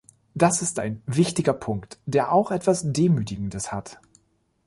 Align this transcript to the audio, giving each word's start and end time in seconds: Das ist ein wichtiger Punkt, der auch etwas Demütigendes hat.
Das 0.33 0.63
ist 0.63 0.79
ein 0.79 1.03
wichtiger 1.05 1.53
Punkt, 1.53 1.99
der 2.07 2.31
auch 2.31 2.49
etwas 2.49 2.91
Demütigendes 2.91 3.71
hat. 3.71 3.99